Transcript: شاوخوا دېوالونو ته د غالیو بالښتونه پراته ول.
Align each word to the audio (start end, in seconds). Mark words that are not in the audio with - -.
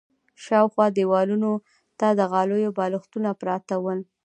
شاوخوا 0.43 0.85
دېوالونو 0.97 1.51
ته 1.99 2.07
د 2.19 2.21
غالیو 2.31 2.75
بالښتونه 2.77 3.29
پراته 3.39 3.75
ول. 3.83 3.99